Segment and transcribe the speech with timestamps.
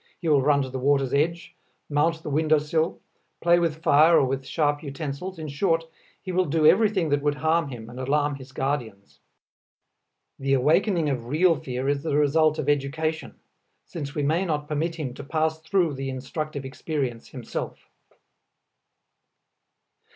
[0.19, 1.55] He will run to the water's edge,
[1.87, 2.99] mount the window sill,
[3.39, 5.83] play with fire or with sharp utensils, in short,
[6.23, 9.19] he will do everything that would harm him and alarm his guardians.
[10.39, 13.35] The awakening of real fear is the result of education,
[13.85, 17.87] since we may not permit him to pass through the instructive experience himself.